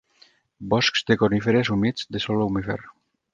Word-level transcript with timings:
Boscs 0.71 1.05
de 1.11 1.17
coníferes 1.23 1.71
humits, 1.75 2.09
de 2.17 2.23
sòl 2.25 2.43
humífer. 2.47 2.79